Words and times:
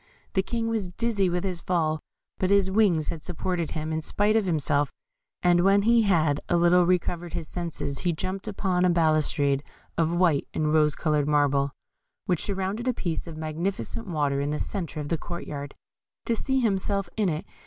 The 0.33 0.41
King 0.41 0.67
was 0.67 0.89
dizzy 0.89 1.29
with 1.29 1.43
his 1.43 1.61
fall, 1.61 1.99
but 2.39 2.49
his 2.49 2.71
wings 2.71 3.09
had 3.09 3.21
supported 3.21 3.73
him, 3.73 3.93
in 3.93 4.01
spite 4.01 4.35
of 4.35 4.45
himself, 4.45 4.91
and 5.43 5.61
when 5.63 5.83
he 5.83 6.01
had 6.01 6.39
a 6.49 6.57
little 6.57 6.87
recovered 6.87 7.33
his 7.33 7.47
senses 7.47 7.99
he 7.99 8.11
jumped 8.11 8.47
upon 8.47 8.83
a 8.83 8.89
balustrade 8.89 9.63
of 9.99 10.09
white 10.11 10.47
and 10.55 10.73
rose 10.73 10.95
coloured 10.95 11.27
marble, 11.27 11.69
which 12.25 12.41
surrounded 12.45 12.87
a 12.87 12.95
piece 12.95 13.27
of 13.27 13.37
magnificent 13.37 14.07
water 14.07 14.41
in 14.41 14.49
the 14.49 14.57
centre 14.57 14.99
of 14.99 15.09
the 15.09 15.19
court 15.19 15.45
yard, 15.45 15.75
to 16.25 16.35
see 16.35 16.59
himself 16.61 17.07
in 17.15 17.29
it. 17.29 17.45